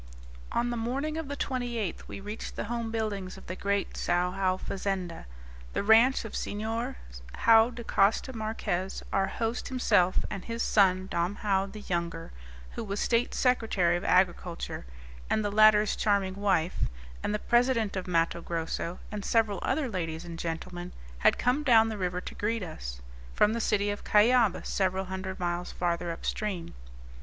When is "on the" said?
0.51-0.77